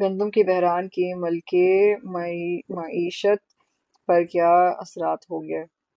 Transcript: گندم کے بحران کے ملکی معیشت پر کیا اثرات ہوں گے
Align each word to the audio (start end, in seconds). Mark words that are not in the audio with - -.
گندم 0.00 0.30
کے 0.30 0.42
بحران 0.44 0.88
کے 0.88 1.14
ملکی 1.14 1.66
معیشت 2.70 3.42
پر 4.08 4.24
کیا 4.24 4.50
اثرات 4.78 5.30
ہوں 5.30 5.48
گے 5.48 5.62